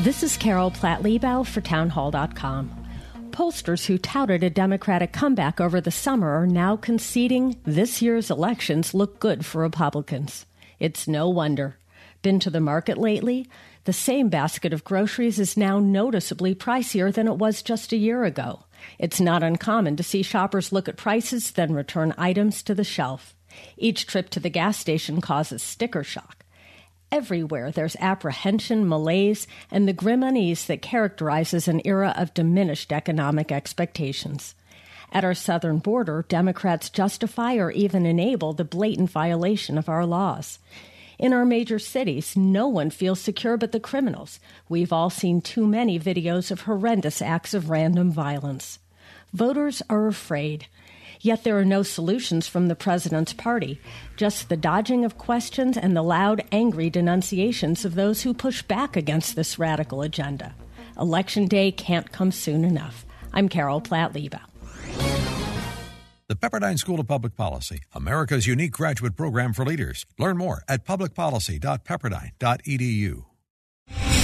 [0.00, 2.86] This is Carol Platt Liebau for Townhall.com.
[3.30, 8.94] Pollsters who touted a Democratic comeback over the summer are now conceding this year's elections
[8.94, 10.44] look good for Republicans.
[10.80, 11.76] It's no wonder.
[12.22, 13.48] Been to the market lately?
[13.84, 18.24] The same basket of groceries is now noticeably pricier than it was just a year
[18.24, 18.64] ago.
[18.98, 23.36] It's not uncommon to see shoppers look at prices, then return items to the shelf.
[23.76, 26.41] Each trip to the gas station causes sticker shock.
[27.12, 33.52] Everywhere there's apprehension, malaise, and the grim unease that characterizes an era of diminished economic
[33.52, 34.54] expectations.
[35.12, 40.58] At our southern border, Democrats justify or even enable the blatant violation of our laws.
[41.18, 44.40] In our major cities, no one feels secure but the criminals.
[44.70, 48.78] We've all seen too many videos of horrendous acts of random violence.
[49.34, 50.66] Voters are afraid.
[51.24, 53.80] Yet there are no solutions from the president's party,
[54.16, 58.96] just the dodging of questions and the loud, angry denunciations of those who push back
[58.96, 60.52] against this radical agenda.
[60.98, 63.06] Election day can't come soon enough.
[63.32, 64.40] I'm Carol Platt Liebau.
[66.26, 70.04] The Pepperdine School of Public Policy, America's unique graduate program for leaders.
[70.18, 73.24] Learn more at publicpolicy.pepperdine.edu.